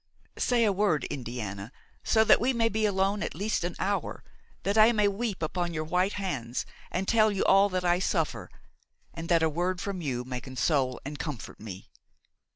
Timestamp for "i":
4.75-4.91, 7.85-7.99